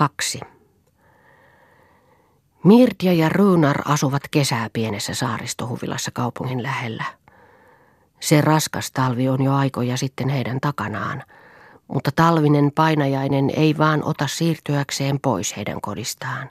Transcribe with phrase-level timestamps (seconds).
[0.00, 0.40] Kaksi.
[2.64, 7.04] Mirtia ja Runar asuvat kesää pienessä saaristohuvilassa kaupungin lähellä.
[8.20, 11.22] Se raskas talvi on jo aikoja sitten heidän takanaan,
[11.88, 16.50] mutta talvinen painajainen ei vaan ota siirtyäkseen pois heidän kodistaan.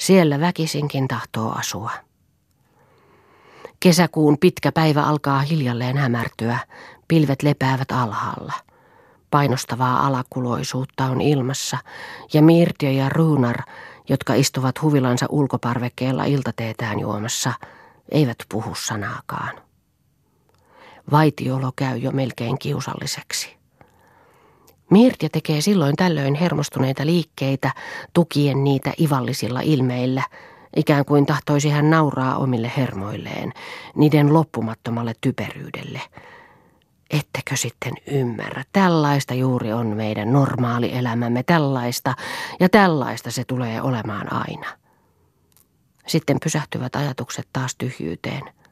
[0.00, 1.90] Siellä väkisinkin tahtoo asua.
[3.80, 6.58] Kesäkuun pitkä päivä alkaa hiljalleen hämärtyä,
[7.08, 8.52] pilvet lepäävät alhaalla.
[9.34, 11.78] Painostavaa alakuloisuutta on ilmassa,
[12.32, 13.56] ja Mirtia ja Runar,
[14.08, 17.52] jotka istuvat huvilansa ulkoparvekkeella iltateetään juomassa,
[18.10, 19.60] eivät puhu sanaakaan.
[21.10, 23.56] Vaitiolo käy jo melkein kiusalliseksi.
[24.90, 27.70] Mirtja tekee silloin tällöin hermostuneita liikkeitä,
[28.12, 30.22] tukien niitä ivallisilla ilmeillä,
[30.76, 33.52] ikään kuin tahtoisi hän nauraa omille hermoilleen,
[33.96, 36.00] niiden loppumattomalle typeryydelle.
[37.18, 42.14] Ettekö sitten ymmärrä, tällaista juuri on meidän normaali elämämme, tällaista
[42.60, 44.66] ja tällaista se tulee olemaan aina.
[46.06, 48.42] Sitten pysähtyvät ajatukset taas tyhjyyteen–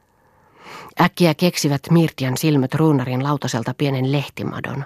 [1.01, 4.85] Äkkiä keksivät Mirtian silmät ruunarin lautaselta pienen lehtimadon.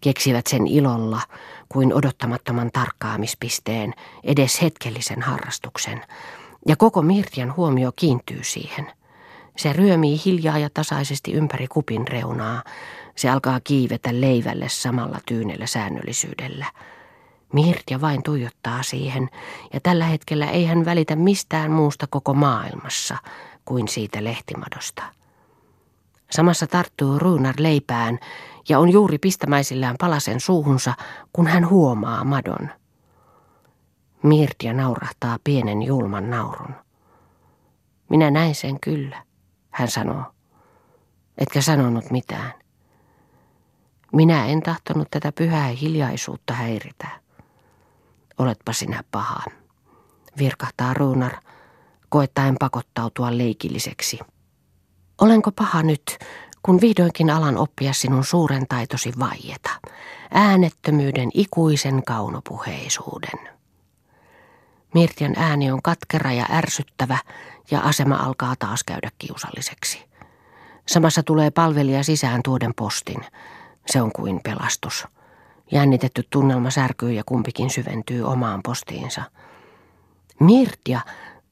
[0.00, 1.20] Keksivät sen ilolla
[1.68, 6.02] kuin odottamattoman tarkkaamispisteen, edes hetkellisen harrastuksen.
[6.68, 8.92] Ja koko Mirtian huomio kiintyy siihen.
[9.56, 12.62] Se ryömii hiljaa ja tasaisesti ympäri kupin reunaa.
[13.16, 16.66] Se alkaa kiivetä leivälle samalla tyynellä säännöllisyydellä.
[17.52, 19.28] Mirtia vain tuijottaa siihen,
[19.72, 23.16] ja tällä hetkellä ei hän välitä mistään muusta koko maailmassa
[23.64, 25.02] kuin siitä lehtimadosta.
[26.30, 28.18] Samassa tarttuu Ruunar leipään
[28.68, 30.94] ja on juuri pistämäisillään palasen suuhunsa,
[31.32, 32.70] kun hän huomaa madon.
[34.22, 36.74] Mirtia naurahtaa pienen julman naurun.
[38.10, 39.22] Minä näin sen kyllä,
[39.70, 40.22] hän sanoo.
[41.38, 42.65] Etkä sanonut mitään.
[44.16, 47.08] Minä en tahtonut tätä pyhää hiljaisuutta häiritä.
[48.38, 49.42] Oletpa sinä paha,
[50.38, 51.32] virkahtaa Ruunar,
[52.08, 54.18] koettaen pakottautua leikilliseksi.
[55.20, 56.18] Olenko paha nyt,
[56.62, 59.70] kun vihdoinkin alan oppia sinun suuren taitosi vaieta,
[60.30, 63.48] äänettömyyden ikuisen kaunopuheisuuden.
[64.94, 67.18] Mirtian ääni on katkera ja ärsyttävä
[67.70, 70.04] ja asema alkaa taas käydä kiusalliseksi.
[70.86, 73.20] Samassa tulee palvelija sisään tuoden postin.
[73.86, 75.06] Se on kuin pelastus.
[75.72, 79.22] Jännitetty tunnelma särkyy ja kumpikin syventyy omaan postiinsa.
[80.40, 81.00] Mirtia,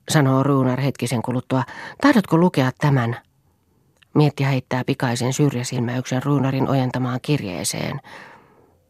[0.09, 1.63] sanoo Ruunar hetkisen kuluttua,
[2.01, 3.17] tahdotko lukea tämän?
[4.15, 8.01] Mietti heittää pikaisen syrjäsilmäyksen ruunarin ojentamaan kirjeeseen.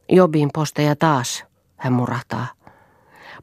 [0.08, 1.44] Jobin posteja taas,
[1.76, 2.46] hän murahtaa.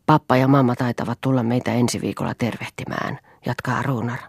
[0.06, 4.19] Pappa ja mamma taitavat tulla meitä ensi viikolla tervehtimään, jatkaa ruunar.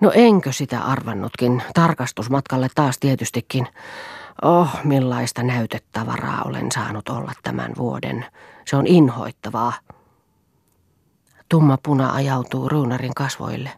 [0.00, 3.66] No enkö sitä arvannutkin, tarkastusmatkalle taas tietystikin.
[4.42, 8.26] Oh, millaista näytetavaraa olen saanut olla tämän vuoden.
[8.64, 9.72] Se on inhoittavaa.
[11.48, 13.70] Tumma puna ajautuu ruunarin kasvoille.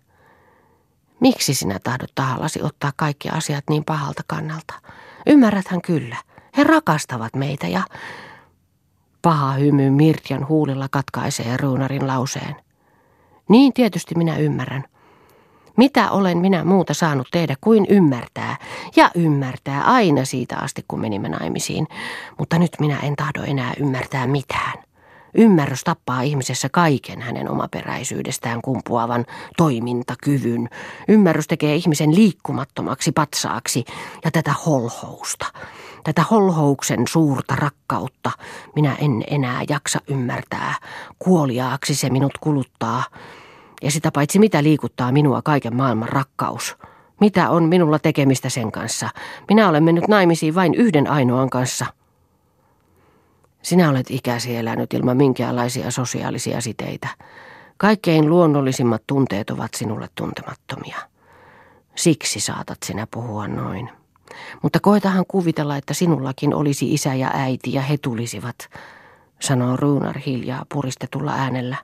[1.21, 4.75] Miksi sinä tahdot tahallasi ottaa kaikki asiat niin pahalta kannalta?
[5.27, 6.17] Ymmärräthän kyllä.
[6.57, 7.83] He rakastavat meitä ja...
[9.23, 12.57] Paha hymy Mirtjan huulilla katkaisee ruunarin lauseen.
[13.49, 14.85] Niin tietysti minä ymmärrän.
[15.77, 18.57] Mitä olen minä muuta saanut tehdä kuin ymmärtää
[18.97, 21.87] ja ymmärtää aina siitä asti, kun menimme naimisiin.
[22.39, 24.87] Mutta nyt minä en tahdo enää ymmärtää mitään.
[25.39, 29.25] Ymmärrys tappaa ihmisessä kaiken hänen omaperäisyydestään kumpuavan
[29.57, 30.69] toimintakyvyn.
[31.09, 33.85] Ymmärrys tekee ihmisen liikkumattomaksi patsaaksi
[34.25, 35.47] ja tätä holhousta,
[36.05, 38.31] tätä holhouksen suurta rakkautta
[38.75, 40.75] minä en enää jaksa ymmärtää.
[41.19, 43.05] Kuoliaaksi se minut kuluttaa.
[43.83, 46.77] Ja sitä paitsi mitä liikuttaa minua kaiken maailman rakkaus.
[47.21, 49.09] Mitä on minulla tekemistä sen kanssa?
[49.49, 51.87] Minä olen mennyt naimisiin vain yhden ainoan kanssa–
[53.67, 57.09] sinä olet ikäsi elänyt ilman minkäänlaisia sosiaalisia siteitä.
[57.77, 60.99] Kaikkein luonnollisimmat tunteet ovat sinulle tuntemattomia.
[61.95, 63.91] Siksi saatat sinä puhua noin.
[64.63, 68.57] Mutta koetahan kuvitella, että sinullakin olisi isä ja äiti ja he tulisivat,
[69.41, 71.77] sanoo Ruunar hiljaa puristetulla äänellä.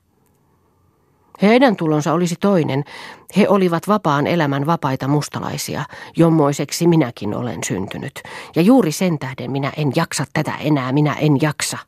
[1.42, 2.84] Heidän tulonsa olisi toinen.
[3.36, 5.84] He olivat vapaan elämän vapaita mustalaisia,
[6.16, 8.22] jommoiseksi minäkin olen syntynyt.
[8.56, 11.78] Ja juuri sen tähden minä en jaksa tätä enää, minä en jaksa.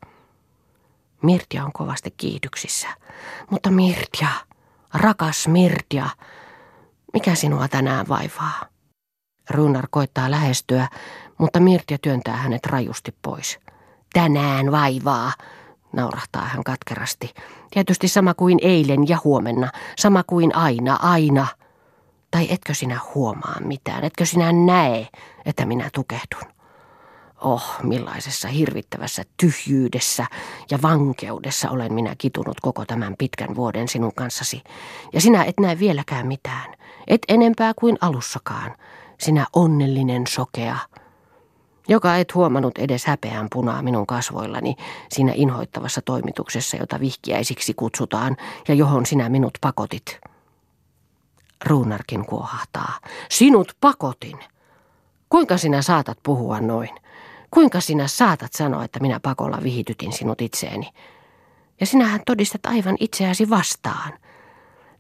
[1.23, 2.89] Mirtia on kovasti kiihdyksissä.
[3.51, 4.29] Mutta Mirtia,
[4.95, 6.09] rakas Mirtia,
[7.13, 8.61] mikä sinua tänään vaivaa?
[9.51, 10.89] Runar koittaa lähestyä,
[11.39, 13.59] mutta Mirtia työntää hänet rajusti pois.
[14.13, 15.33] Tänään vaivaa,
[15.95, 17.35] naurahtaa hän katkerasti.
[17.71, 21.47] Tietysti sama kuin eilen ja huomenna, sama kuin aina, aina.
[22.31, 25.09] Tai etkö sinä huomaa mitään, etkö sinä näe,
[25.47, 26.55] että minä tukehdun?
[27.41, 30.27] Oh, millaisessa hirvittävässä tyhjyydessä
[30.71, 34.63] ja vankeudessa olen minä kitunut koko tämän pitkän vuoden sinun kanssasi.
[35.13, 36.75] Ja sinä et näe vieläkään mitään,
[37.07, 38.75] et enempää kuin alussakaan.
[39.21, 40.77] Sinä onnellinen sokea,
[41.89, 44.77] joka et huomannut edes häpeän punaa minun kasvoillani
[45.13, 48.37] siinä inhoittavassa toimituksessa, jota vihkiäisiksi kutsutaan
[48.69, 50.21] ja johon sinä minut pakotit.
[51.67, 52.99] Ruunarkin kuohahtaa.
[53.31, 54.39] Sinut pakotin.
[55.29, 56.91] Kuinka sinä saatat puhua noin?
[57.51, 60.91] Kuinka sinä saatat sanoa, että minä pakolla vihitytin sinut itseeni?
[61.81, 64.13] Ja sinähän todistat aivan itseäsi vastaan.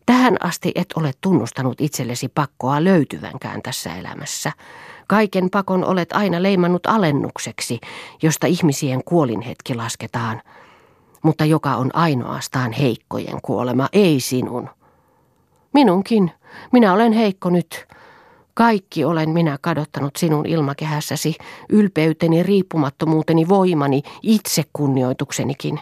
[0.06, 4.52] Tähän asti et ole tunnustanut itsellesi pakkoa löytyvänkään tässä elämässä.
[5.08, 7.80] Kaiken pakon olet aina leimannut alennukseksi,
[8.22, 10.42] josta ihmisien kuolinhetki lasketaan,
[11.22, 14.68] mutta joka on ainoastaan heikkojen kuolema, ei sinun.
[15.74, 16.30] Minunkin.
[16.72, 17.86] Minä olen heikko nyt.
[18.54, 21.34] Kaikki olen minä kadottanut sinun ilmakehässäsi,
[21.68, 25.80] ylpeyteni, riippumattomuuteni, voimani, itsekunnioituksenikin.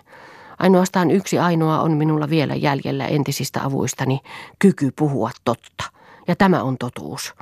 [0.63, 4.21] Ainoastaan yksi ainoa on minulla vielä jäljellä entisistä avuistani,
[4.59, 5.85] kyky puhua totta.
[6.29, 7.35] Ja tämä on totuus.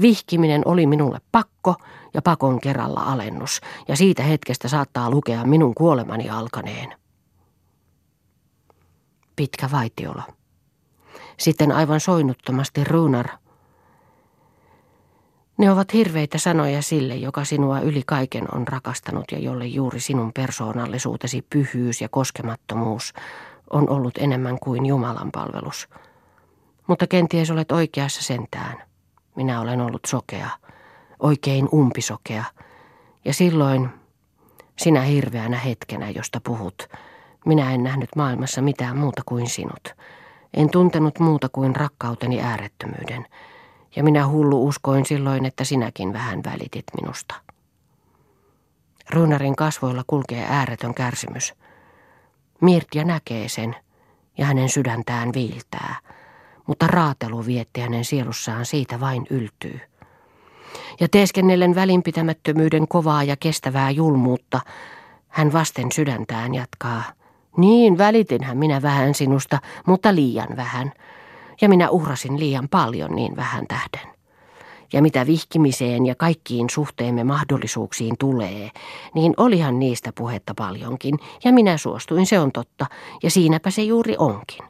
[0.00, 1.74] Vihkiminen oli minulle pakko
[2.14, 6.94] ja pakon kerralla alennus, ja siitä hetkestä saattaa lukea minun kuolemani alkaneen.
[9.36, 10.22] Pitkä vaitiolo.
[11.36, 13.28] Sitten aivan soinnuttomasti Runar–
[15.58, 20.32] ne ovat hirveitä sanoja sille, joka sinua yli kaiken on rakastanut ja jolle juuri sinun
[20.32, 23.12] persoonallisuutesi pyhyys ja koskemattomuus
[23.70, 25.88] on ollut enemmän kuin Jumalan palvelus.
[26.86, 28.82] Mutta kenties olet oikeassa sentään.
[29.36, 30.50] Minä olen ollut sokea,
[31.18, 32.44] oikein umpisokea.
[33.24, 33.88] Ja silloin,
[34.78, 36.88] sinä hirveänä hetkenä, josta puhut,
[37.46, 39.94] minä en nähnyt maailmassa mitään muuta kuin sinut.
[40.54, 43.26] En tuntenut muuta kuin rakkauteni äärettömyyden–
[43.96, 47.34] ja minä hullu uskoin silloin, että sinäkin vähän välitit minusta.
[49.10, 51.54] Runarin kasvoilla kulkee ääretön kärsimys.
[52.60, 53.76] Mirtja näkee sen
[54.38, 55.96] ja hänen sydäntään viiltää,
[56.66, 59.80] mutta raatelu vietti hänen sielussaan siitä vain yltyy.
[61.00, 64.60] Ja teeskennellen välinpitämättömyyden kovaa ja kestävää julmuutta,
[65.28, 67.02] hän vasten sydäntään jatkaa.
[67.56, 70.92] Niin välitinhän minä vähän sinusta, mutta liian vähän–
[71.60, 74.14] ja minä uhrasin liian paljon niin vähän tähden.
[74.92, 78.70] Ja mitä vihkimiseen ja kaikkiin suhteemme mahdollisuuksiin tulee,
[79.14, 82.86] niin olihan niistä puhetta paljonkin, ja minä suostuin, se on totta,
[83.22, 84.64] ja siinäpä se juuri onkin.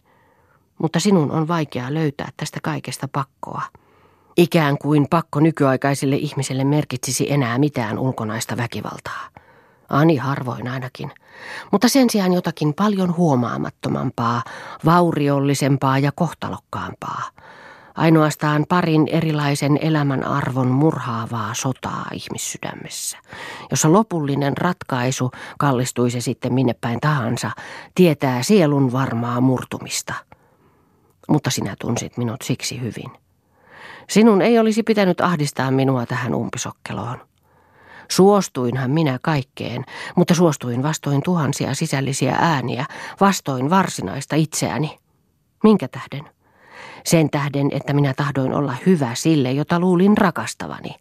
[0.79, 3.63] Mutta sinun on vaikea löytää tästä kaikesta pakkoa.
[4.37, 9.34] Ikään kuin pakko nykyaikaiselle ihmiselle merkitsisi enää mitään ulkonaista väkivaltaa.
[9.89, 11.11] Ani harvoin ainakin.
[11.73, 14.43] Mutta sen sijaan jotakin paljon huomaamattomampaa,
[14.85, 17.23] vauriollisempaa ja kohtalokkaampaa.
[17.95, 23.19] Ainoastaan parin erilaisen elämän arvon murhaavaa sotaa ihmissydämessä,
[23.71, 27.51] jossa lopullinen ratkaisu, kallistuisi sitten minne päin tahansa,
[27.95, 30.15] tietää sielun varmaa murtumista.
[31.29, 33.11] Mutta sinä tunsit minut siksi hyvin.
[34.11, 37.34] Sinun ei olisi pitänyt ahdistaa minua tähän umpisokkeloon.
[38.11, 39.85] Suostuinhan minä kaikkeen,
[40.17, 42.87] mutta suostuin vastoin tuhansia sisällisiä ääniä,
[43.21, 44.99] vastoin varsinaista itseäni.
[45.63, 46.35] Minkä tähden?
[47.05, 50.95] Sen tähden, että minä tahdoin olla hyvä sille, jota luulin rakastavani.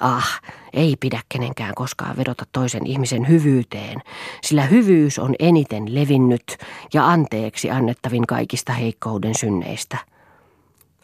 [0.00, 0.40] Ah,
[0.72, 4.02] ei pidä kenenkään koskaan vedota toisen ihmisen hyvyyteen,
[4.42, 6.56] sillä hyvyys on eniten levinnyt
[6.94, 9.98] ja anteeksi annettavin kaikista heikkouden synneistä.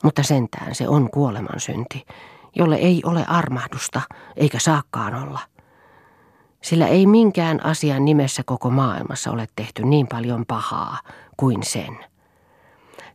[0.03, 2.07] Mutta sentään se on kuoleman synti,
[2.55, 4.01] jolle ei ole armahdusta
[4.37, 5.41] eikä saakkaan olla.
[6.61, 10.99] Sillä ei minkään asian nimessä koko maailmassa ole tehty niin paljon pahaa
[11.37, 11.99] kuin sen.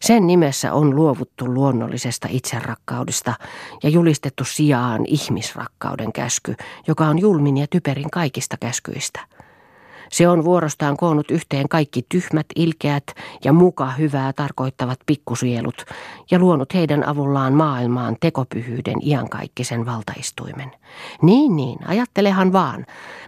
[0.02, 3.34] Sen nimessä on luovuttu luonnollisesta itserakkaudesta
[3.84, 6.56] ja julistettu sijaan ihmisrakkauden käsky,
[6.88, 9.20] joka on julmin ja typerin kaikista käskyistä–
[10.10, 13.04] se on vuorostaan koonnut yhteen kaikki tyhmät, ilkeät
[13.44, 15.86] ja muka hyvää tarkoittavat pikkusielut
[16.32, 20.72] ja luonut heidän avullaan maailmaan tekopyhyyden iankaikkisen valtaistuimen.
[21.22, 22.86] Niin, niin, ajattelehan vaan,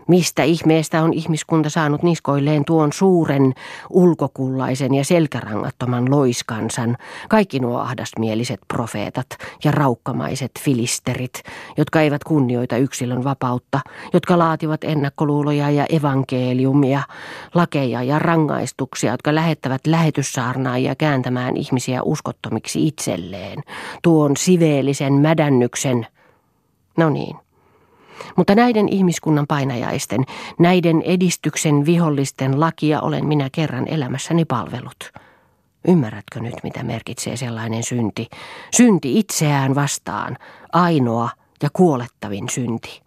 [0.10, 3.54] mistä ihmeestä on ihmiskunta saanut niskoilleen tuon suuren,
[3.90, 6.98] ulkokullaisen ja selkärangattoman loiskansan,
[7.30, 9.28] kaikki nuo ahdasmieliset profeetat
[9.64, 11.44] ja raukkamaiset filisterit,
[11.78, 13.80] jotka eivät kunnioita yksilön vapautta,
[14.14, 17.04] jotka laativat ennakkoluuloja ja evankeliumia,
[17.54, 23.64] lakeja ja rangaistuksia, jotka lähettävät lähetyssaarnaajia kääntämään ihmisiä uskottomiksi itselleen,
[24.04, 26.08] tuon siveellisen mädännyksen.
[26.98, 27.49] No niin.
[28.36, 30.24] Mutta näiden ihmiskunnan painajaisten,
[30.60, 35.12] näiden edistyksen vihollisten lakia olen minä kerran elämässäni palvelut.
[35.88, 38.30] Ymmärrätkö nyt, mitä merkitsee sellainen synti?
[38.72, 40.38] Synti itseään vastaan,
[40.72, 41.30] ainoa
[41.64, 43.02] ja kuolettavin synti.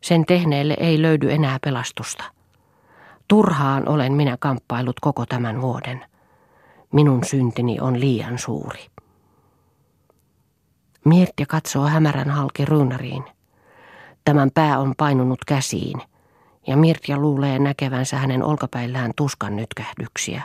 [0.00, 2.24] Sen tehneelle ei löydy enää pelastusta.
[3.28, 6.04] Turhaan olen minä kamppailut koko tämän vuoden.
[6.92, 8.86] Minun syntini on liian suuri.
[11.04, 13.24] Mirtja katsoo hämärän halki ruunariin.
[14.28, 16.02] Tämän pää on painunut käsiin,
[16.66, 20.42] ja Mirtja luulee näkevänsä hänen olkapäillään tuskan nytkähdyksiä.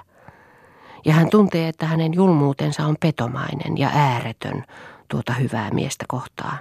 [1.05, 4.63] Ja hän tuntee, että hänen julmuutensa on petomainen ja ääretön
[5.07, 6.57] tuota hyvää miestä kohtaan.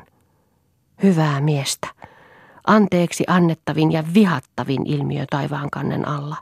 [1.03, 1.89] Hyvää miestä,
[2.67, 6.37] anteeksi annettavin ja vihattavin ilmiö taivaankannen alla.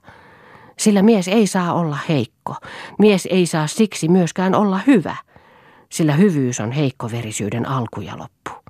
[0.78, 2.56] Sillä mies ei saa olla heikko,
[2.99, 5.16] mies ei saa siksi myöskään olla hyvä–
[5.92, 8.69] sillä hyvyys on heikkoverisyyden alku ja loppu.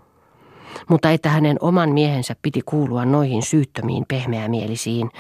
[0.89, 5.11] Mutta että hänen oman miehensä piti kuulua noihin syyttömiin pehmeämielisiin,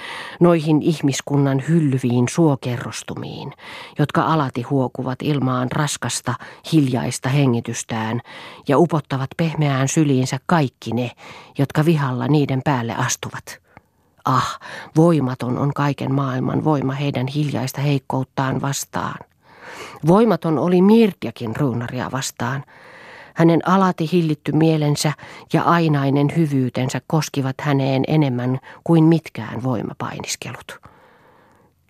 [0.40, 3.52] noihin ihmiskunnan hyllyviin suokerrostumiin,
[3.98, 6.34] jotka alati huokuvat ilmaan raskasta,
[6.72, 8.20] hiljaista hengitystään
[8.68, 11.10] ja upottavat pehmeään syliinsä kaikki ne,
[11.58, 13.60] jotka vihalla niiden päälle astuvat.
[14.24, 14.60] Ah,
[14.96, 19.18] voimaton on kaiken maailman voima heidän hiljaista heikkouttaan vastaan.
[20.06, 22.64] Voimaton oli Mirtiakin ruunaria vastaan.
[23.40, 25.12] Hänen alati hillitty mielensä
[25.52, 30.80] ja ainainen hyvyytensä koskivat häneen enemmän kuin mitkään voimapainiskelut.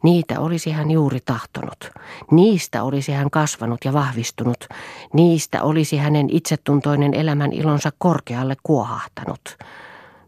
[0.02, 1.90] Niitä olisi hän juuri tahtonut.
[2.30, 4.69] Niistä olisi hän kasvanut ja vahvistunut.
[5.12, 9.59] Niistä olisi hänen itsetuntoinen elämän ilonsa korkealle kuohahtanut.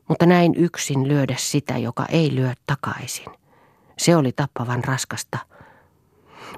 [0.09, 3.27] Mutta näin yksin lyödä sitä, joka ei lyö takaisin.
[3.99, 5.39] Se oli tappavan raskasta–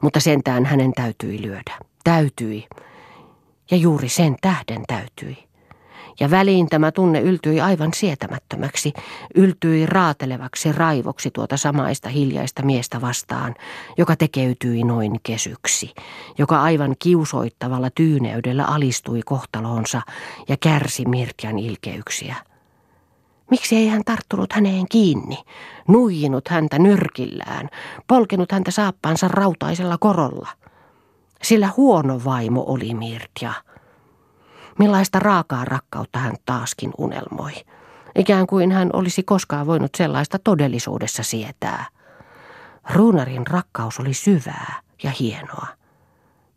[0.02, 1.78] mutta sentään hänen täytyi lyödä.
[2.04, 2.66] Täytyi.
[3.70, 5.44] Ja juuri sen tähden täytyi.
[6.20, 8.92] Ja väliin tämä tunne yltyi aivan sietämättömäksi,
[9.34, 13.54] yltyi raatelevaksi raivoksi tuota samaista hiljaista miestä vastaan,
[13.98, 15.94] joka tekeytyi noin kesyksi,
[16.38, 20.02] joka aivan kiusoittavalla tyyneydellä alistui kohtaloonsa
[20.48, 22.36] ja kärsi Mirtian ilkeyksiä.
[23.50, 25.38] Miksi ei hän tarttunut häneen kiinni,
[25.88, 27.68] nuijinut häntä nyrkillään,
[28.06, 30.48] polkenut häntä saappaansa rautaisella korolla?
[31.44, 33.52] Sillä huono vaimo oli Mirtja.
[34.78, 37.52] Millaista raakaa rakkautta hän taaskin unelmoi.
[38.14, 41.84] Ikään kuin hän olisi koskaan voinut sellaista todellisuudessa sietää.
[42.90, 45.66] Ruunarin rakkaus oli syvää ja hienoa.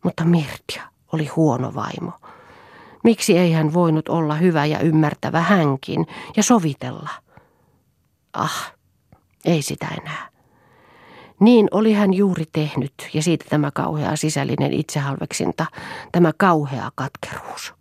[0.03, 2.11] Mutta Mirtja oli huono vaimo–
[3.07, 7.09] Miksi ei hän voinut olla hyvä ja ymmärtävä hänkin ja sovitella?
[8.33, 8.73] Ah,
[9.45, 10.29] ei sitä enää.
[11.39, 15.65] Niin oli hän juuri tehnyt, ja siitä tämä kauhea sisällinen itsehalveksinta,
[16.11, 17.73] tämä kauhea katkeruus.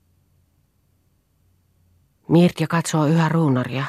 [2.28, 3.84] Mirtja katsoo yhä ruunaria,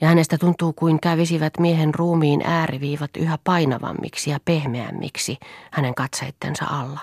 [0.00, 5.36] ja hänestä tuntuu kuin kävisivät miehen ruumiin ääriviivat yhä painavammiksi ja pehmeämmiksi
[5.70, 7.00] hänen katseittensa alla.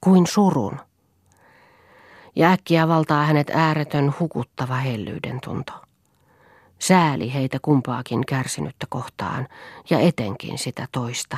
[0.00, 0.80] Kuin surun
[2.36, 5.72] ja äkkiä valtaa hänet ääretön hukuttava hellyyden tunto.
[6.82, 9.48] Sääli heitä kumpaakin kärsinyttä kohtaan
[9.90, 11.36] ja etenkin sitä toista,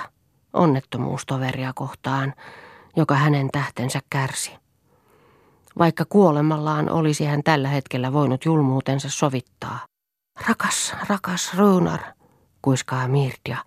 [0.53, 2.35] onnettomuustoveria kohtaan,
[2.97, 4.53] joka hänen tähtensä kärsi.
[5.79, 9.79] Vaikka kuolemallaan olisi hän tällä hetkellä voinut julmuutensa sovittaa.
[10.49, 12.01] Rakas, rakas Runar,
[12.63, 13.59] kuiskaa Mirtia,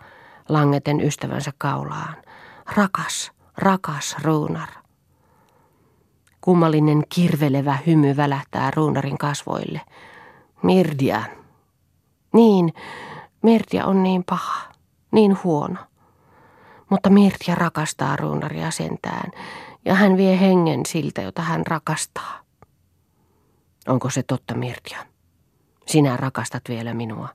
[0.49, 2.15] langeten ystävänsä kaulaan.
[2.75, 4.69] Rakas, rakas Runar.
[6.41, 9.81] Kummallinen kirvelevä hymy välähtää ruunarin kasvoille.
[10.63, 11.36] Mirdia.
[12.37, 12.73] Niin,
[13.41, 14.71] Mirdia on niin paha,
[15.11, 15.77] niin huono.
[16.89, 19.31] Mutta Mirtia rakastaa ruunaria sentään,
[19.85, 22.39] ja hän vie hengen siltä, jota hän rakastaa.
[23.87, 25.05] Onko se totta, Mirtia?
[25.85, 27.29] Sinä rakastat vielä minua.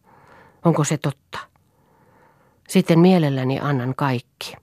[0.64, 1.38] Onko se totta?
[2.68, 4.54] Sitten mielelläni annan kaikki.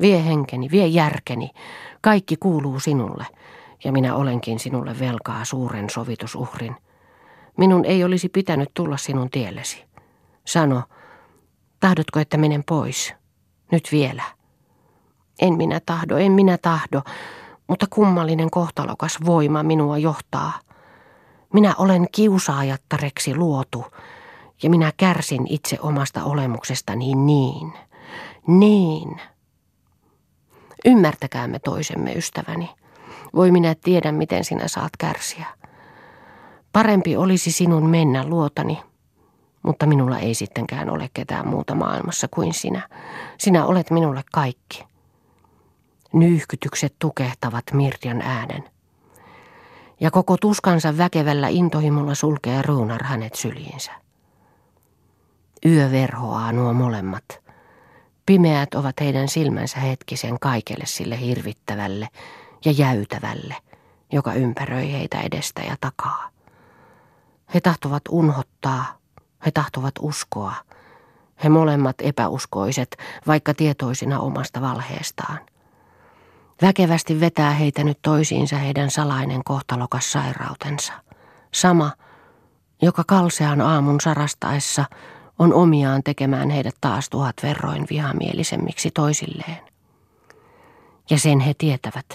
[0.00, 1.50] Vie henkeni, vie järkeni.
[2.00, 3.26] Kaikki kuuluu sinulle
[3.84, 6.76] ja minä olenkin sinulle velkaa suuren sovitusuhrin.
[7.60, 9.84] Minun ei olisi pitänyt tulla sinun tiellesi.
[10.46, 10.82] Sano,
[11.80, 13.14] tahdotko, että menen pois?
[13.72, 14.22] Nyt vielä.
[15.40, 17.02] En minä tahdo, en minä tahdo,
[17.68, 20.52] mutta kummallinen kohtalokas voima minua johtaa.
[21.52, 23.84] Minä olen kiusaajattareksi luotu,
[24.62, 27.72] ja minä kärsin itse omasta olemuksestani niin,
[28.46, 29.20] niin.
[30.84, 32.70] Ymmärtäkäämme toisemme, ystäväni.
[33.34, 35.46] Voi minä tiedä, miten sinä saat kärsiä.
[36.72, 38.82] Parempi olisi sinun mennä luotani,
[39.62, 42.88] mutta minulla ei sittenkään ole ketään muuta maailmassa kuin sinä.
[43.38, 44.84] Sinä olet minulle kaikki.
[46.12, 48.64] Nyyhkytykset tukehtavat Mirtian äänen.
[50.00, 53.92] Ja koko tuskansa väkevällä intohimolla sulkee Ruunar hänet syliinsä.
[55.66, 57.24] Yö verhoaa nuo molemmat.
[58.26, 62.08] Pimeät ovat heidän silmänsä hetkisen kaikelle sille hirvittävälle,
[62.64, 63.56] ja jäytävälle,
[64.12, 66.30] joka ympäröi heitä edestä ja takaa.
[67.54, 69.00] He tahtovat unhottaa,
[69.46, 70.54] He tahtovat uskoa.
[71.44, 75.38] He molemmat epäuskoiset, vaikka tietoisina omasta valheestaan.
[76.62, 80.92] Väkevästi vetää heitä nyt toisiinsa heidän salainen kohtalokas sairautensa.
[81.54, 81.92] Sama,
[82.82, 84.84] joka kalsean aamun sarastaessa
[85.38, 89.60] on omiaan tekemään heidät taas tuhat verroin vihamielisemmiksi toisilleen.
[91.10, 92.06] Ja sen he tietävät.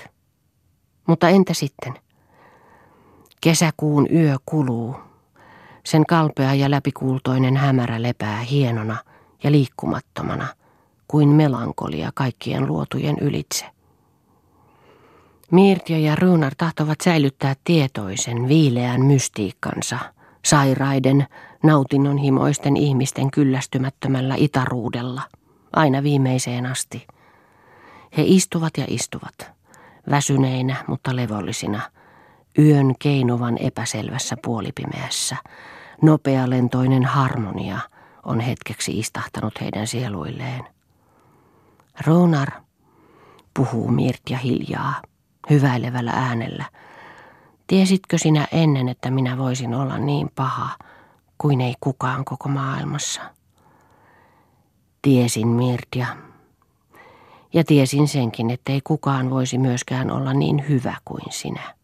[1.07, 1.93] Mutta entä sitten?
[3.41, 4.95] Kesäkuun yö kuluu.
[5.85, 8.97] Sen kalpea ja läpikuultoinen hämärä lepää hienona
[9.43, 10.47] ja liikkumattomana
[11.07, 13.65] kuin melankolia kaikkien luotujen ylitse.
[15.51, 19.99] Mirtio ja Runar tahtovat säilyttää tietoisen, viileän mystiikkansa,
[20.45, 21.27] sairaiden,
[21.63, 25.21] nautinnonhimoisten ihmisten kyllästymättömällä itaruudella,
[25.73, 27.07] aina viimeiseen asti.
[28.17, 29.51] He istuvat ja istuvat,
[30.09, 31.81] väsyneinä, mutta levollisina,
[32.59, 35.35] yön keinuvan epäselvässä puolipimeässä.
[36.01, 37.79] Nopealentoinen harmonia
[38.23, 40.63] on hetkeksi istahtanut heidän sieluilleen.
[42.05, 42.49] Runar,
[43.53, 45.01] puhuu Mirtja hiljaa
[45.49, 46.65] hyväilevällä äänellä.
[47.67, 50.69] Tiesitkö sinä ennen, että minä voisin olla niin paha
[51.37, 53.21] kuin ei kukaan koko maailmassa?
[55.01, 56.07] Tiesin, Mirtia.
[57.53, 61.75] Ja tiesin senkin, että ei kukaan voisi myöskään olla niin hyvä kuin sinä.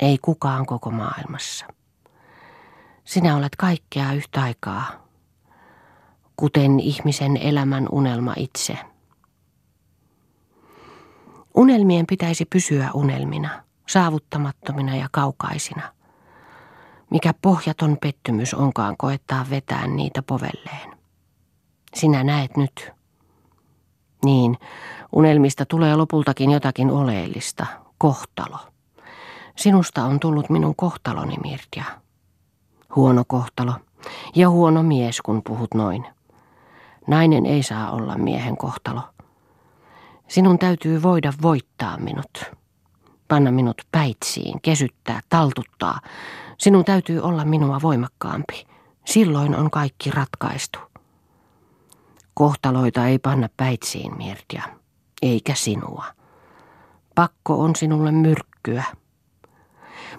[0.00, 1.66] Ei kukaan koko maailmassa.
[3.06, 5.06] Sinä olet kaikkea yhtä aikaa,
[6.36, 8.78] kuten ihmisen elämän unelma itse–
[11.56, 15.92] Unelmien pitäisi pysyä unelmina, saavuttamattomina ja kaukaisina.
[17.10, 20.96] Mikä pohjaton pettymys onkaan koettaa vetää niitä povelleen.
[21.94, 22.92] Sinä näet nyt.
[24.24, 24.58] Niin,
[25.12, 27.66] unelmista tulee lopultakin jotakin oleellista,
[27.98, 28.58] kohtalo.
[29.56, 31.84] Sinusta on tullut minun kohtaloni, Mirtia.
[32.96, 33.72] Huono kohtalo
[34.34, 36.06] ja huono mies, kun puhut noin.
[37.06, 39.00] Nainen ei saa olla miehen kohtalo–
[40.28, 42.44] Sinun täytyy voida voittaa minut.
[43.28, 46.00] Panna minut päitsiin, kesyttää, taltuttaa.
[46.58, 48.66] Sinun täytyy olla minua voimakkaampi.
[49.04, 50.78] Silloin on kaikki ratkaistu.
[52.34, 54.62] Kohtaloita ei panna päitsiin, Mirtia,
[55.22, 56.04] eikä sinua.
[57.14, 58.84] Pakko on sinulle myrkkyä.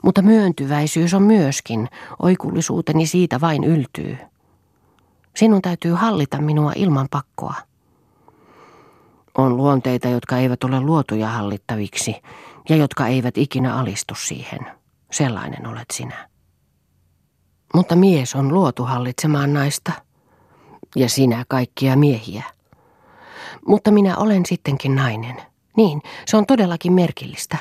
[0.03, 4.17] Mutta myöntyväisyys on myöskin, oikullisuuteni siitä vain yltyy.
[5.35, 7.53] Sinun täytyy hallita minua ilman pakkoa.
[9.37, 12.15] On luonteita, jotka eivät ole luotuja hallittaviksi
[12.69, 14.59] ja jotka eivät ikinä alistu siihen.
[15.11, 16.29] Sellainen olet sinä.
[17.73, 19.91] Mutta mies on luotu hallitsemaan naista
[20.95, 22.43] ja sinä kaikkia miehiä.
[23.67, 25.41] Mutta minä olen sittenkin nainen.
[25.77, 27.57] Niin, se on todellakin merkillistä.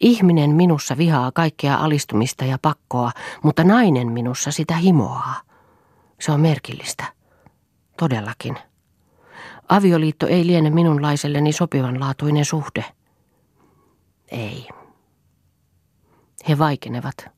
[0.00, 3.10] Ihminen minussa vihaa kaikkea alistumista ja pakkoa,
[3.42, 5.34] mutta nainen minussa sitä himoaa.
[6.20, 7.04] Se on merkillistä.
[7.98, 8.58] Todellakin.
[9.68, 12.84] Avioliitto ei liene minunlaiselleni sopivanlaatuinen suhde.
[14.28, 14.68] Ei.
[16.48, 17.28] He vaikenevat.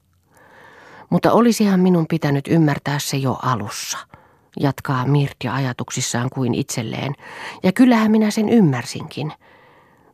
[1.10, 3.98] Mutta olisihan minun pitänyt ymmärtää se jo alussa,
[4.60, 7.14] jatkaa Mirtja ajatuksissaan kuin itselleen.
[7.62, 9.32] Ja kyllähän minä sen ymmärsinkin.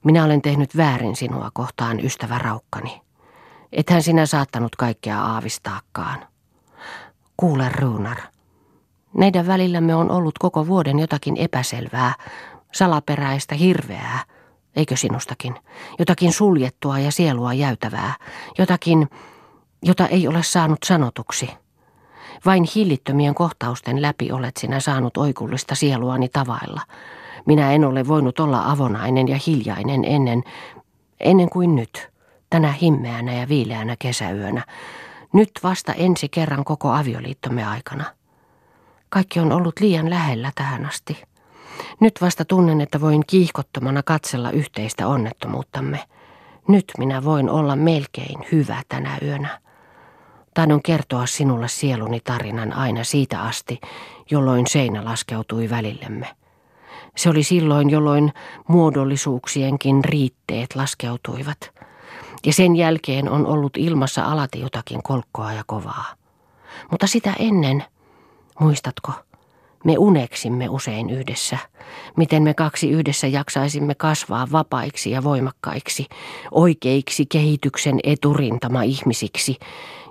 [0.05, 3.03] Minä olen tehnyt väärin sinua kohtaan, ystävä Raukkani.
[3.73, 6.27] Ethän sinä saattanut kaikkea aavistaakaan.
[7.37, 8.17] Kuule, Ruunar,
[9.17, 12.15] meidän välillämme on ollut koko vuoden jotakin epäselvää,
[12.73, 14.25] salaperäistä, hirveää,
[14.77, 15.55] eikö sinustakin?
[15.99, 18.15] Jotakin suljettua ja sielua jäytävää,
[18.59, 19.09] jotakin,
[19.83, 21.51] jota ei ole saanut sanotuksi.
[22.47, 26.81] Vain hillittömien kohtausten läpi olet sinä saanut oikullista sieluani tavailla.
[27.47, 30.43] Minä en ole voinut olla avonainen ja hiljainen ennen,
[31.21, 32.09] ennen kuin nyt,
[32.51, 34.65] tänä himmeänä ja viileänä kesäyönä.
[35.33, 38.05] Nyt vasta ensi kerran koko avioliittomme aikana.
[39.09, 41.23] Kaikki on ollut liian lähellä tähän asti.
[42.01, 46.01] Nyt vasta tunnen, että voin kiihkottomana katsella yhteistä onnettomuuttamme.
[46.69, 49.61] Nyt minä voin olla melkein hyvä tänä yönä.
[50.55, 53.81] Taidon kertoa sinulle sieluni tarinan aina siitä asti,
[54.31, 56.27] jolloin seinä laskeutui välillemme.
[57.17, 58.33] Se oli silloin, jolloin
[58.69, 61.71] muodollisuuksienkin riitteet laskeutuivat.
[62.47, 66.05] Ja sen jälkeen on ollut ilmassa alati jotakin kolkkoa ja kovaa.
[66.91, 67.85] Mutta sitä ennen
[68.61, 69.13] Muistatko?
[69.85, 71.59] Me uneksimme usein yhdessä,
[72.17, 76.07] miten me kaksi yhdessä jaksaisimme kasvaa vapaiksi ja voimakkaiksi,
[76.51, 79.57] oikeiksi kehityksen eturintama ihmisiksi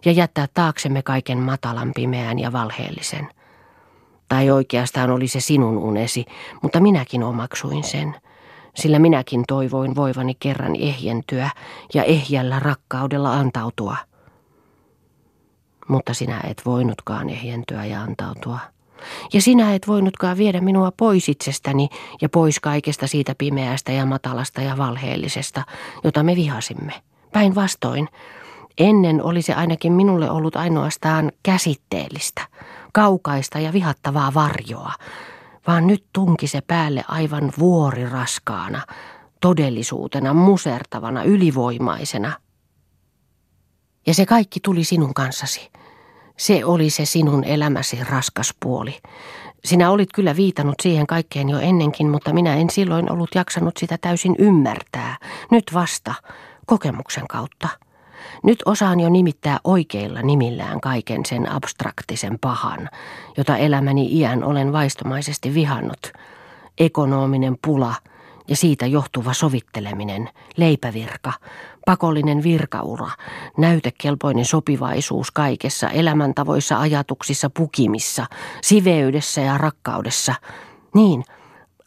[0.06, 3.30] ja jättää taaksemme kaiken matalan, pimeän ja valheellisen.
[4.34, 6.26] Tai oikeastaan oli se sinun unesi,
[6.62, 8.16] mutta minäkin omaksuin sen,
[8.76, 11.50] sillä minäkin toivoin voivani kerran ehjentyä
[11.94, 13.98] ja ehjällä rakkaudella antautua.
[15.88, 18.60] Mutta sinä et voinutkaan ehjentyä ja antautua.
[19.34, 21.90] Ja sinä et voinutkaan viedä minua pois itsestäni
[22.22, 25.64] ja pois kaikesta siitä pimeästä ja matalasta ja valheellisesta,
[26.04, 26.94] jota me vihasimme.
[27.34, 28.10] Päinvastoin,
[28.78, 32.42] ennen oli se ainakin minulle ollut ainoastaan käsitteellistä,
[32.94, 34.94] kaukaista ja vihattavaa varjoa,
[35.68, 38.82] vaan nyt tunki se päälle aivan vuoriraskaana,
[39.42, 42.34] todellisuutena, musertavana, ylivoimaisena.
[44.08, 45.72] Ja se kaikki tuli sinun kanssasi.
[46.38, 49.00] Se oli se sinun elämäsi raskas puoli.
[49.66, 53.98] Sinä olit kyllä viitannut siihen kaikkeen jo ennenkin, mutta minä en silloin ollut jaksanut sitä
[53.98, 55.18] täysin ymmärtää.
[55.52, 56.14] Nyt vasta,
[56.66, 57.70] kokemuksen kautta.
[58.44, 62.90] Nyt osaan jo nimittää oikeilla nimillään kaiken sen abstraktisen pahan,
[63.38, 66.12] jota elämäni iän olen vaistomaisesti vihannut.
[66.78, 67.96] Ekonominen pula–
[68.48, 71.34] ja siitä johtuva sovitteleminen, leipävirka,
[71.86, 73.10] pakollinen virkaura,
[73.58, 78.26] näytekelpoinen sopivaisuus kaikessa, elämäntavoissa, ajatuksissa, pukimissa,
[78.62, 80.36] siveydessä ja rakkaudessa.
[80.96, 81.24] Niin,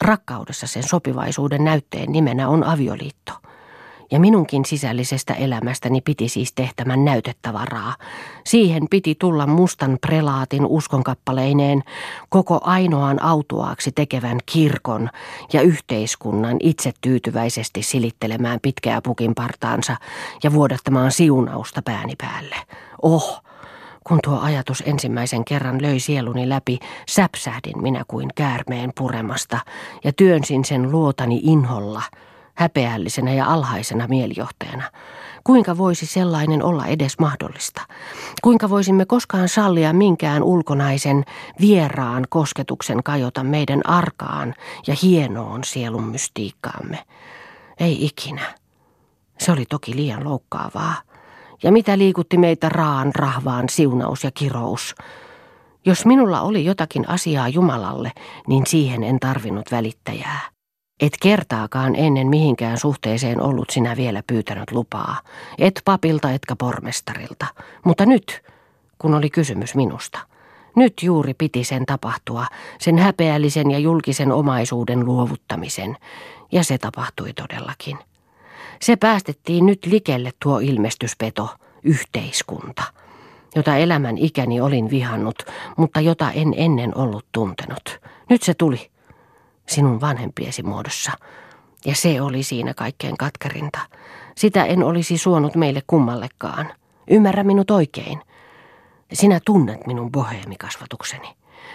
[0.01, 3.33] rakkaudessa sen sopivaisuuden näytteen nimenä on avioliitto–
[4.11, 7.95] ja minunkin sisällisestä elämästäni piti siis tehtämän näytettavaraa.
[8.45, 11.83] Siihen piti tulla mustan prelaatin uskonkappaleineen
[12.29, 15.11] koko ainoan autuaaksi tekevän kirkon
[15.53, 19.97] ja yhteiskunnan itse tyytyväisesti silittelemään pitkää pukin partaansa
[20.43, 22.57] ja vuodattamaan siunausta pääni päälle.
[23.03, 23.43] Oh,
[24.05, 29.59] kun tuo ajatus ensimmäisen kerran löi sieluni läpi, säpsähdin minä kuin käärmeen puremasta
[30.05, 32.03] ja työnsin sen luotani inholla–
[32.57, 34.91] häpeällisenä ja alhaisena mielijohtajana.
[35.45, 37.83] Kuinka voisi sellainen olla edes mahdollista?
[38.43, 41.25] Kuinka voisimme koskaan sallia minkään ulkonaisen
[41.61, 44.55] vieraan kosketuksen kajota meidän arkaan
[44.87, 46.99] ja hienoon sielun mystiikkaamme?
[47.81, 48.55] Ei ikinä.
[49.39, 50.95] Se oli toki liian loukkaavaa.
[51.63, 54.95] Ja mitä liikutti meitä raan rahvaan siunaus ja kirous?
[55.85, 58.13] Jos minulla oli jotakin asiaa Jumalalle,
[58.49, 60.56] niin siihen en tarvinnut välittäjää.
[61.01, 65.21] Et kertaakaan ennen mihinkään suhteeseen ollut sinä vielä pyytänyt lupaa.
[65.59, 67.47] Et papilta etkä pormestarilta.
[67.85, 68.43] Mutta nyt,
[68.99, 70.19] kun oli kysymys minusta.
[70.77, 72.47] Nyt juuri piti sen tapahtua,
[72.79, 75.97] sen häpeällisen ja julkisen omaisuuden luovuttamisen.
[76.53, 77.99] Ja se tapahtui todellakin.
[78.81, 81.49] Se päästettiin nyt likelle tuo ilmestyspeto,
[81.83, 82.83] yhteiskunta,
[83.55, 85.37] jota elämän ikäni olin vihannut,
[85.77, 88.01] mutta jota en ennen ollut tuntenut.
[88.29, 88.91] Nyt se tuli
[89.69, 91.13] sinun vanhempiesi muodossa.
[91.85, 93.79] Ja se oli siinä kaikkein katkarinta.
[94.37, 96.73] Sitä en olisi suonut meille kummallekaan.
[97.11, 98.21] Ymmärrä minut oikein.
[99.13, 101.29] Sinä tunnet minun boheemikasvatukseni.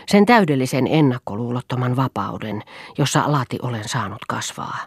[0.07, 2.63] Sen täydellisen ennakkoluulottoman vapauden,
[2.97, 4.77] jossa alati olen saanut kasvaa.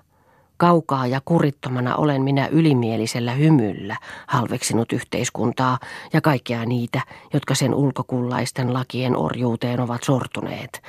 [0.56, 5.78] Kaukaa ja kurittomana olen minä ylimielisellä hymyllä halveksinut yhteiskuntaa
[6.12, 7.00] ja kaikkia niitä,
[7.32, 10.82] jotka sen ulkokullaisten lakien orjuuteen ovat sortuneet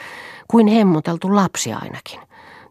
[0.47, 2.19] kuin hemmoteltu lapsi ainakin,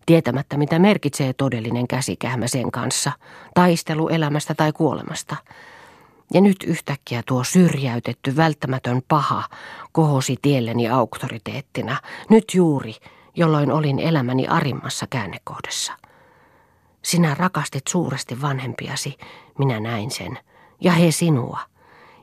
[0.07, 3.13] tietämättä mitä merkitsee todellinen käsikähmä sen kanssa,
[3.55, 5.37] taistelu elämästä tai kuolemasta.
[6.35, 9.45] Ja nyt yhtäkkiä tuo syrjäytetty, välttämätön paha
[9.93, 11.97] kohosi tielleni auktoriteettina,
[12.31, 12.95] nyt juuri,
[13.37, 15.93] jolloin olin elämäni arimmassa käännekohdassa.
[17.03, 19.19] Sinä rakastit suuresti vanhempiasi,
[19.59, 20.39] minä näin sen,
[20.81, 21.59] ja he sinua,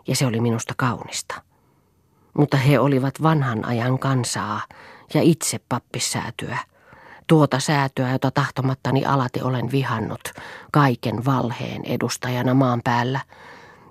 [0.07, 1.41] ja se oli minusta kaunista.
[2.33, 4.61] Mutta he olivat vanhan ajan kansaa,
[5.13, 6.57] ja itse pappissäätyä.
[7.27, 10.21] Tuota säätyä, jota tahtomattani alati olen vihannut,
[10.71, 13.19] kaiken valheen edustajana maan päällä.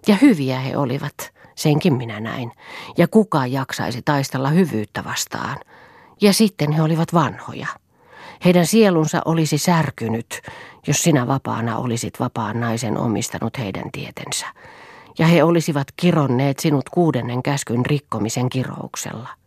[0.06, 2.52] Ja hyviä he olivat, senkin minä näin.
[2.98, 5.56] Ja kuka jaksaisi taistella hyvyyttä vastaan.
[6.20, 7.66] Ja sitten he olivat vanhoja.
[8.44, 10.40] Heidän sielunsa olisi särkynyt,
[10.86, 14.46] jos sinä vapaana olisit vapaan naisen omistanut heidän tietensä.
[15.18, 19.39] Ja he olisivat kironneet sinut kuudennen käskyn rikkomisen kirouksella.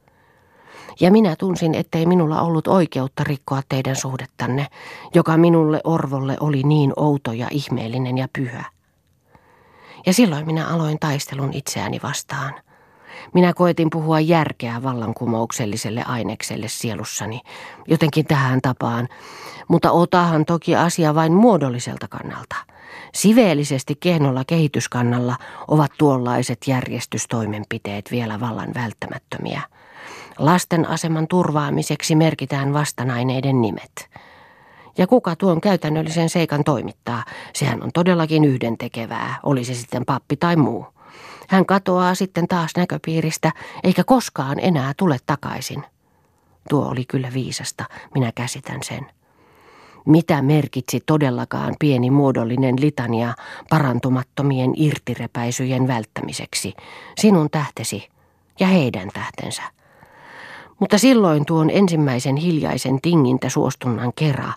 [0.99, 4.67] Ja minä tunsin, ettei minulla ollut oikeutta rikkoa teidän suhdettanne,
[5.15, 8.65] joka minulle Orvolle oli niin outo ja ihmeellinen ja pyhä.
[10.05, 12.53] Ja silloin minä aloin taistelun itseäni vastaan.
[13.33, 17.41] Minä koetin puhua järkeä vallankumoukselliselle ainekselle sielussani,
[17.87, 19.07] jotenkin tähän tapaan,
[19.67, 22.55] mutta otahan toki asia vain muodolliselta kannalta.
[23.13, 25.35] Siveellisesti kehnolla kehityskannalla
[25.67, 29.61] ovat tuollaiset järjestystoimenpiteet vielä vallan välttämättömiä.
[30.39, 34.09] Lasten aseman turvaamiseksi merkitään vastanaineiden nimet.
[34.97, 40.55] Ja kuka tuon käytännöllisen seikan toimittaa, sehän on todellakin yhdentekevää, oli se sitten pappi tai
[40.55, 40.85] muu.
[41.47, 43.51] Hän katoaa sitten taas näköpiiristä,
[43.83, 45.83] eikä koskaan enää tule takaisin.
[46.69, 49.07] Tuo oli kyllä viisasta, minä käsitän sen.
[50.05, 53.33] Mitä merkitsi todellakaan pieni muodollinen litania
[53.69, 56.73] parantumattomien irtirepäisyjen välttämiseksi,
[57.17, 58.09] sinun tähtesi
[58.59, 59.61] ja heidän tähtensä.
[60.79, 64.53] Mutta silloin tuon ensimmäisen hiljaisen tingintä suostunnan kera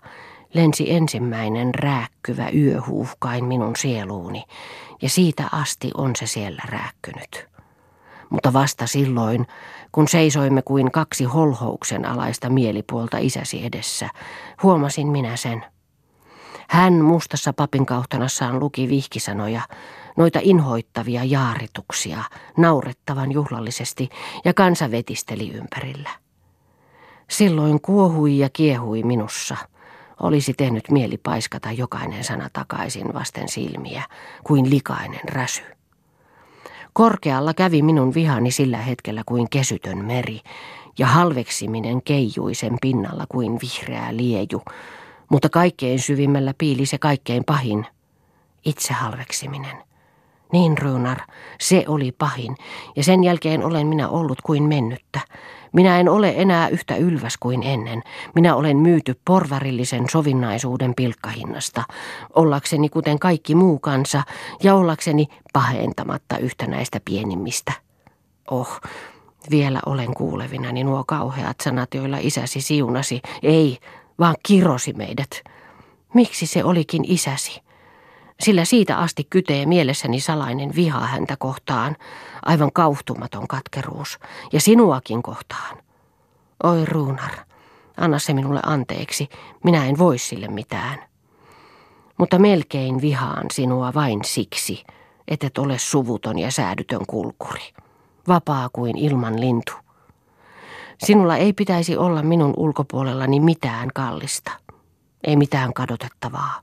[0.55, 4.45] lensi ensimmäinen rääkkyvä yöhuuhkain minun sieluuni,
[5.03, 7.49] ja siitä asti on se siellä rääkkynyt.
[8.31, 9.47] Mutta vasta silloin,
[9.93, 14.09] kun seisoimme kuin kaksi holhouksen alaista mielipuolta isäsi edessä,
[14.63, 15.65] huomasin minä sen.
[16.69, 19.61] Hän mustassa papin kauhtanassaan luki vihkisanoja,
[20.17, 22.25] noita inhoittavia jaarituksia,
[22.57, 24.09] naurettavan juhlallisesti,
[24.45, 26.11] ja kansa vetisteli ympärillä.
[27.31, 29.57] Silloin kuohui ja kiehui minussa.
[30.21, 34.03] Olisi tehnyt mieli paiskata jokainen sana takaisin vasten silmiä,
[34.45, 35.63] kuin likainen räsy.
[36.93, 40.41] Korkealla kävi minun vihani sillä hetkellä kuin kesytön meri,
[40.99, 44.63] ja halveksiminen keijui sen pinnalla kuin vihreä lieju,
[45.29, 47.87] mutta kaikkein syvimmällä piili se kaikkein pahin,
[48.65, 49.86] itse halveksiminen.
[50.53, 51.19] Niin, Runar,
[51.61, 52.57] se oli pahin,
[52.97, 55.21] ja sen jälkeen olen minä ollut kuin mennyttä.
[55.73, 58.03] Minä en ole enää yhtä ylväs kuin ennen.
[58.35, 61.83] Minä olen myyty porvarillisen sovinnaisuuden pilkkahinnasta,
[62.35, 64.23] ollakseni kuten kaikki muu kansa,
[64.63, 67.73] ja ollakseni pahentamatta yhtä näistä pienimmistä.
[68.51, 68.81] Oh,
[69.51, 73.21] vielä olen kuulevinani nuo kauheat sanat, joilla isäsi siunasi.
[73.43, 73.79] Ei,
[74.19, 75.31] vaan kirosi meidät.
[76.15, 77.66] Miksi se olikin isäsi?
[78.41, 81.97] Sillä siitä asti kytee mielessäni salainen viha häntä kohtaan,
[82.45, 84.19] aivan kauhtumaton katkeruus,
[84.53, 85.77] ja sinuakin kohtaan.
[86.65, 87.33] Oi Ruunar,
[87.97, 89.29] anna se minulle anteeksi,
[89.65, 90.99] minä en voi sille mitään.
[92.19, 94.85] Mutta melkein vihaan sinua vain siksi,
[95.29, 97.73] et ole suvuton ja säädytön kulkuri,
[98.29, 99.73] vapaa kuin ilman lintu.
[100.99, 104.51] Sinulla ei pitäisi olla minun ulkopuolellani mitään kallista,
[105.25, 106.61] ei mitään kadotettavaa.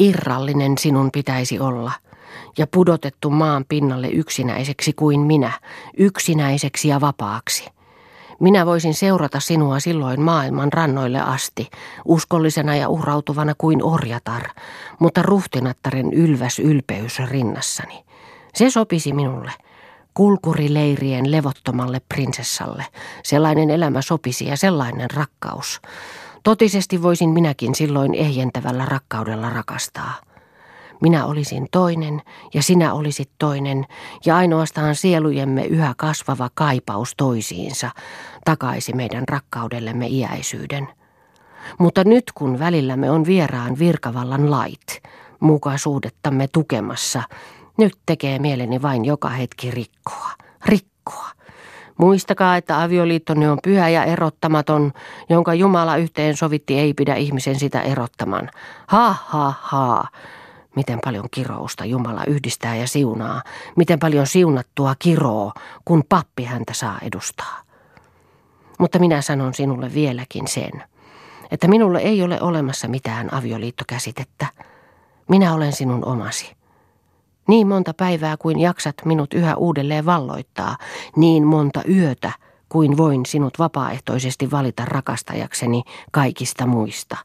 [0.00, 1.92] Irrallinen sinun pitäisi olla
[2.58, 5.52] ja pudotettu maan pinnalle yksinäiseksi kuin minä,
[5.96, 7.64] yksinäiseksi ja vapaaksi.
[8.40, 11.70] Minä voisin seurata sinua silloin maailman rannoille asti,
[12.04, 14.42] uskollisena ja uhrautuvana kuin orjatar,
[14.98, 18.04] mutta ruhtinattaren ylväs ylpeys rinnassani.
[18.54, 19.52] Se sopisi minulle–
[20.14, 22.86] kulkurileirien levottomalle prinsessalle.
[23.24, 25.80] Sellainen elämä sopisi ja sellainen rakkaus.
[26.42, 30.14] Totisesti voisin minäkin silloin ehjentävällä rakkaudella rakastaa.
[31.00, 32.22] Minä olisin toinen
[32.54, 33.86] ja sinä olisit toinen
[34.26, 37.90] ja ainoastaan sielujemme yhä kasvava kaipaus toisiinsa
[38.44, 40.88] takaisi meidän rakkaudellemme iäisyyden.
[41.78, 45.02] Mutta nyt kun välillämme on vieraan virkavallan lait,
[45.40, 47.22] mukaisuudettamme tukemassa,
[47.78, 50.30] nyt tekee mieleni vain joka hetki rikkoa,
[50.66, 51.30] rikkoa.
[52.00, 54.92] Muistakaa, että avioliittonne on pyhä ja erottamaton,
[55.28, 58.50] jonka Jumala yhteen sovitti ei pidä ihmisen sitä erottaman.
[58.86, 60.04] Ha, ha, ha.
[60.76, 63.42] Miten paljon kirousta Jumala yhdistää ja siunaa,
[63.76, 65.52] miten paljon siunattua kiroo,
[65.84, 67.62] kun pappi häntä saa edustaa.
[68.78, 70.84] Mutta minä sanon sinulle vieläkin sen,
[71.50, 74.46] että minulle ei ole olemassa mitään avioliittokäsitettä.
[75.28, 76.59] Minä olen sinun omasi.
[77.48, 80.76] Niin monta päivää kuin jaksat minut yhä uudelleen valloittaa,
[81.16, 82.32] niin monta yötä
[82.68, 87.16] kuin voin sinut vapaaehtoisesti valita rakastajakseni kaikista muista.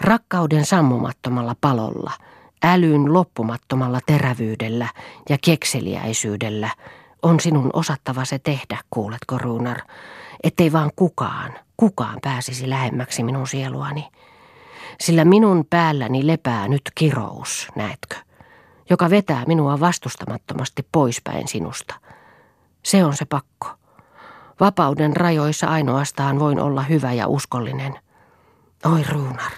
[0.00, 2.12] Rakkauden sammumattomalla palolla,
[2.62, 4.88] älyn loppumattomalla terävyydellä
[5.28, 6.68] ja kekseliäisyydellä
[7.22, 9.78] on sinun osattava se tehdä, kuuletko Ruunar,
[10.42, 14.08] ettei vaan kukaan, kukaan pääsisi lähemmäksi minun sieluani.
[15.00, 18.29] Sillä minun päälläni lepää nyt kirous, näetkö?
[18.90, 21.94] Joka vetää minua vastustamattomasti poispäin sinusta.
[22.82, 23.68] Se on se pakko.
[24.60, 27.98] Vapauden rajoissa ainoastaan voin olla hyvä ja uskollinen.
[28.92, 29.52] Oi Ruunar,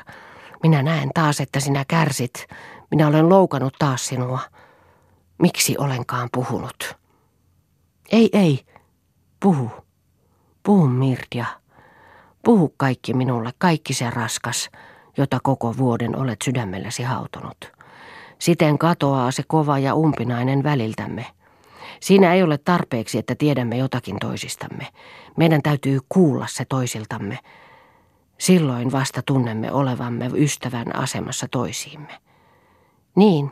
[0.63, 2.47] minä näen taas, että sinä kärsit.
[2.91, 4.41] Minä olen loukannut taas sinua.
[5.43, 6.97] Miksi olenkaan puhunut?
[8.13, 8.67] Ei, ei.
[9.41, 9.71] Puhu.
[10.63, 11.47] Puhu Mirdia.
[12.45, 14.71] Puhu kaikki minulle, kaikki se raskas,
[15.17, 17.82] jota koko vuoden olet sydämelläsi hautunut.
[18.43, 21.27] Siten katoaa se kova ja umpinainen väliltämme.
[22.01, 24.87] Siinä ei ole tarpeeksi, että tiedämme jotakin toisistamme.
[25.37, 27.39] Meidän täytyy kuulla se toisiltamme.
[28.39, 32.19] Silloin vasta tunnemme olevamme ystävän asemassa toisiimme.
[33.17, 33.51] Niin,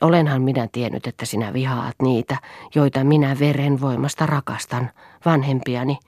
[0.00, 2.36] olenhan minä tiennyt, että sinä vihaat niitä,
[2.74, 4.90] joita minä veren voimasta rakastan,
[5.24, 5.98] vanhempiani.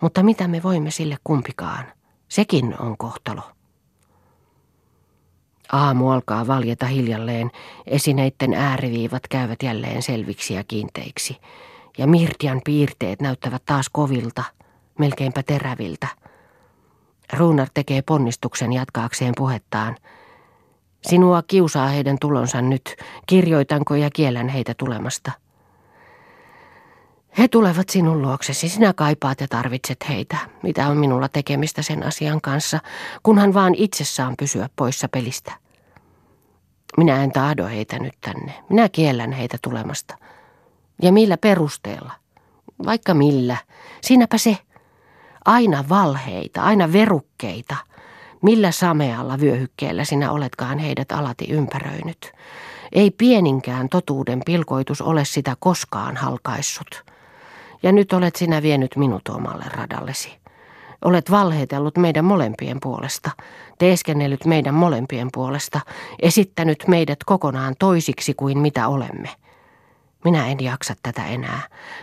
[0.00, 1.84] Mutta mitä me voimme sille kumpikaan?
[2.28, 3.42] Sekin on kohtalo.
[5.72, 7.50] Aamu alkaa valjeta hiljalleen,
[7.86, 11.36] esineitten ääriviivat käyvät jälleen selviksi ja kiinteiksi.
[11.98, 14.44] Ja Mirtian piirteet näyttävät taas kovilta,
[14.98, 16.06] melkeinpä teräviltä.
[17.32, 19.96] Ruunar tekee ponnistuksen jatkaakseen puhettaan.
[21.02, 22.96] Sinua kiusaa heidän tulonsa nyt.
[23.26, 25.32] Kirjoitanko ja kiellän heitä tulemasta?
[27.38, 30.36] He tulevat sinun luoksesi, sinä kaipaat ja tarvitset heitä.
[30.62, 32.78] Mitä on minulla tekemistä sen asian kanssa,
[33.22, 35.52] kunhan vaan itse saan pysyä poissa pelistä.
[37.00, 38.54] Minä en tahdo heitä nyt tänne.
[38.68, 40.18] Minä kiellän heitä tulemasta.
[41.02, 42.12] Ja millä perusteella?
[42.86, 43.56] Vaikka millä.
[44.00, 44.58] Siinäpä se.
[45.44, 47.76] Aina valheita, aina verukkeita.
[48.42, 52.32] Millä samealla vyöhykkeellä sinä oletkaan heidät alati ympäröinyt.
[52.92, 57.04] Ei pieninkään totuuden pilkoitus ole sitä koskaan halkaissut.
[57.82, 60.40] Ja nyt olet sinä vienyt minut omalle radallesi.
[61.04, 63.30] Olet valheitellut meidän molempien puolesta,
[63.80, 65.80] teeskennellyt meidän molempien puolesta,
[66.22, 69.28] esittänyt meidät kokonaan toisiksi kuin mitä olemme.
[70.24, 71.60] Minä en jaksa tätä enää.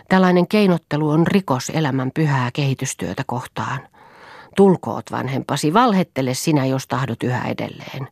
[0.08, 3.88] Tällainen keinottelu on rikos elämän pyhää kehitystyötä kohtaan.
[4.56, 8.08] Tulkoot vanhempasi, valhettele sinä, jos tahdot yhä edelleen.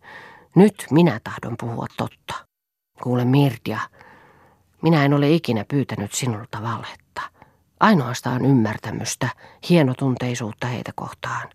[0.55, 2.35] Nyt minä tahdon puhua totta.
[3.03, 3.81] Kuule Mirdia,
[4.83, 7.23] minä en ole ikinä pyytänyt sinulta valhetta.
[7.81, 9.29] Ainoastaan ymmärtämystä,
[9.69, 11.49] hienotunteisuutta heitä kohtaan.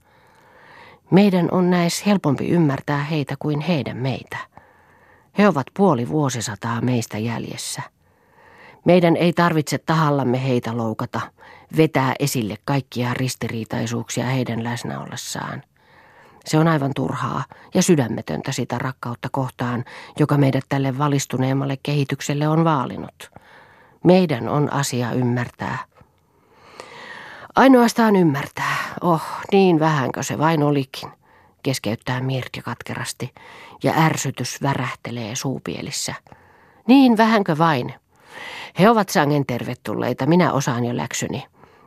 [1.12, 4.38] Meidän on näis helpompi ymmärtää heitä kuin heidän meitä.
[5.38, 7.82] He ovat puoli vuosisataa meistä jäljessä.
[8.86, 11.22] Meidän ei tarvitse tahallamme heitä loukata,
[11.78, 15.64] vetää esille kaikkia ristiriitaisuuksia heidän läsnä ollessaan.
[16.46, 17.44] Se on aivan turhaa
[17.74, 19.86] ja sydämetöntä sitä rakkautta kohtaan,
[20.20, 23.32] joka meidät tälle valistuneemmalle kehitykselle on vaalinut.
[24.04, 25.91] Meidän on asia ymmärtää.
[27.56, 28.76] Ainoastaan ymmärtää.
[29.02, 31.10] Oh, niin vähänkö se vain olikin,
[31.64, 33.34] keskeyttää Mirti katkerasti,
[33.84, 36.14] ja ärsytys värähtelee suupielissä.
[36.88, 37.94] Niin vähänkö vain,
[38.80, 41.44] he ovat sangen tervetulleita, minä osaan jo läksyni.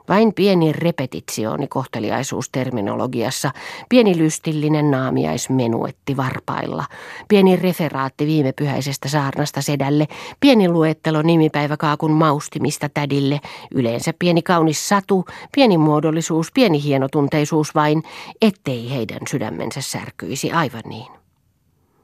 [0.09, 3.51] Vain pieni repetitsiooni kohteliaisuusterminologiassa,
[3.88, 6.85] pieni lystillinen naamiaismenuetti varpailla,
[7.29, 10.07] pieni referaatti viime pyhäisestä saarnasta sedälle,
[10.40, 13.40] pieni luettelo nimipäiväkaakun maustimista tädille,
[13.75, 18.03] yleensä pieni kaunis satu, pieni muodollisuus, pieni hienotunteisuus vain,
[18.43, 21.12] ettei heidän sydämensä särkyisi aivan niin.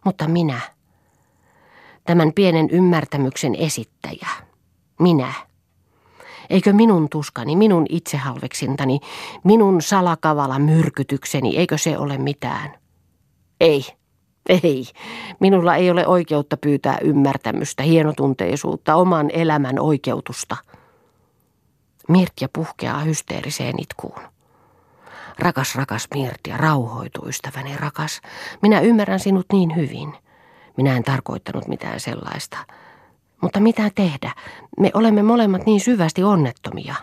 [0.05, 0.61] Mutta minä,
[2.05, 4.29] tämän pienen ymmärtämyksen esittäjä,
[4.99, 5.50] minä.
[6.51, 9.01] Eikö minun tuskani, minun itsehalveksintani,
[9.45, 12.75] minun salakavala myrkytykseni, eikö se ole mitään?
[13.61, 13.85] Ei,
[14.49, 14.85] ei.
[15.41, 20.57] Minulla ei ole oikeutta pyytää ymmärtämystä, hienotunteisuutta, oman elämän oikeutusta.
[22.09, 24.21] Mirtja puhkeaa hysteeriseen itkuun.
[25.39, 28.21] Rakas, rakas Mirtja, rauhoitu ystäväni rakas.
[28.63, 30.15] Minä ymmärrän sinut niin hyvin.
[30.77, 32.59] Minä en tarkoittanut mitään sellaista.
[33.41, 34.35] Mutta mitä tehdä?
[34.79, 36.95] Me olemme molemmat niin syvästi onnettomia.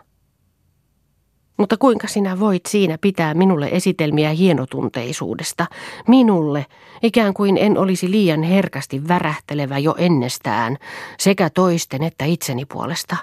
[1.57, 5.65] Mutta kuinka sinä voit siinä pitää minulle esitelmiä hienotunteisuudesta?
[6.07, 6.65] Minulle,
[7.03, 10.77] ikään kuin en olisi liian herkästi värähtelevä jo ennestään,
[11.19, 13.17] sekä toisten että itseni puolesta.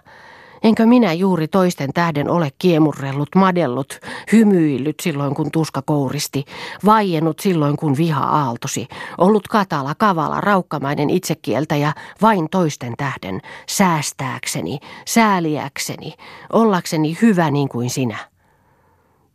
[0.64, 4.00] Enkö minä juuri toisten tähden ole kiemurrellut, madellut,
[4.32, 6.44] hymyillyt silloin kun tuska kouristi,
[6.84, 14.78] vaiennut silloin kun viha aaltosi, ollut katala, kavala, raukkamainen itsekieltä ja vain toisten tähden, säästääkseni,
[15.06, 16.14] sääliäkseni,
[16.52, 18.18] ollakseni hyvä niin kuin sinä.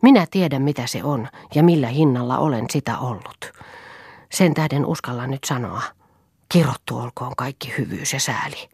[0.01, 3.51] Minä tiedän mitä se on ja millä hinnalla olen sitä ollut.
[4.31, 5.81] Sen tähden uskalla nyt sanoa,
[6.49, 8.69] kirottu olkoon kaikki hyvyys ja sääli.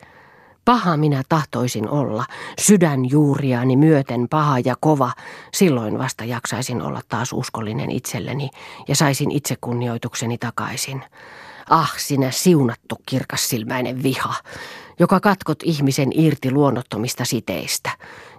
[0.65, 2.25] Paha minä tahtoisin olla,
[2.59, 5.11] sydänjuuriani myöten paha ja kova,
[5.53, 8.49] silloin vasta jaksaisin olla taas uskollinen itselleni
[8.87, 11.03] ja saisin itsekunnioitukseni takaisin.
[11.69, 14.33] Ah, sinä siunattu kirkassilmäinen viha,
[14.99, 17.89] joka katkot ihmisen irti luonnottomista siteistä,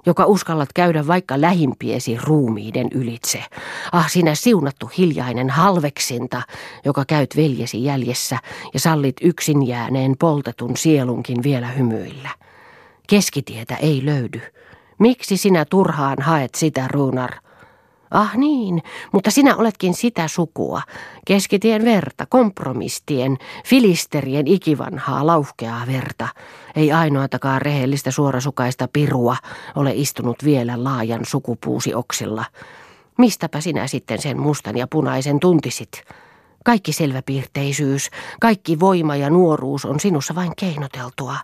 [0.07, 3.45] joka uskallat käydä vaikka lähimpiesi ruumiiden ylitse.
[3.93, 6.43] Ah, sinä siunattu hiljainen halveksinta,
[6.85, 8.39] joka käyt veljesi jäljessä
[8.75, 12.31] ja sallit yksin jääneen poltetun sielunkin vielä hymyillä.
[13.07, 14.41] Keskitietä ei löydy.
[14.99, 17.46] Miksi sinä turhaan haet sitä, Ruunar?
[18.11, 20.83] Ah niin, mutta sinä oletkin sitä sukua.
[21.27, 26.29] Keskitien verta, kompromistien, filisterien ikivanhaa lauhkeaa verta.
[26.77, 29.37] Ei ainoatakaan rehellistä suorasukaista pirua
[29.77, 32.45] ole istunut vielä laajan sukupuusi oksilla.
[33.19, 36.03] Mistäpä sinä sitten sen mustan ja punaisen tuntisit?
[36.65, 38.11] Kaikki selväpiirteisyys,
[38.41, 41.37] kaikki voima ja nuoruus on sinussa vain keinoteltua,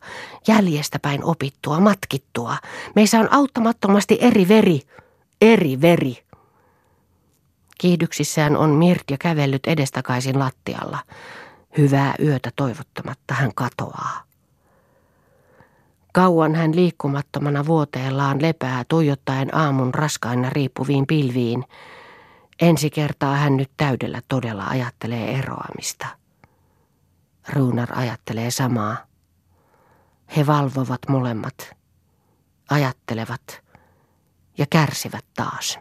[0.48, 2.56] jäljestäpäin opittua, matkittua.
[2.96, 4.80] Meissä on auttamattomasti eri veri,
[5.40, 6.18] eri veri.
[7.82, 10.98] Kiihdyksissään on Mirtja kävellyt edestakaisin lattialla.
[11.78, 14.22] Hyvää yötä toivottamatta hän katoaa.
[16.12, 21.64] Kauan hän liikkumattomana vuoteellaan lepää tuijottaen aamun raskaina riippuviin pilviin.
[22.60, 26.06] Ensi kertaa hän nyt täydellä todella ajattelee eroamista.
[27.52, 28.96] Ruunar ajattelee samaa.
[30.36, 31.76] He valvovat molemmat,
[32.70, 33.62] ajattelevat
[34.58, 35.78] ja kärsivät taas.